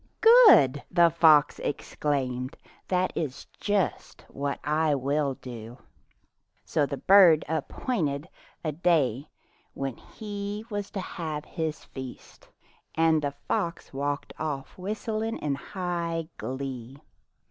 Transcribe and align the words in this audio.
"Good!" 0.47 0.81
the 0.89 1.11
fox 1.11 1.59
exclaimed, 1.59 2.57
"that 2.87 3.13
is 3.15 3.45
just 3.59 4.25
what 4.29 4.59
I 4.63 4.95
will 4.95 5.35
do." 5.35 5.77
So 6.65 6.87
the 6.87 6.97
bird 6.97 7.45
appointed 7.47 8.27
a 8.63 8.71
day 8.71 9.27
when 9.75 9.97
he 9.97 10.65
was 10.71 10.89
to 10.89 10.99
have 11.01 11.45
his 11.45 11.83
feast, 11.85 12.49
and 12.95 13.21
the 13.21 13.35
fox 13.47 13.93
walked 13.93 14.33
oflf 14.39 14.75
whistling 14.75 15.37
in 15.37 15.53
high 15.53 16.29
glee. 16.39 16.97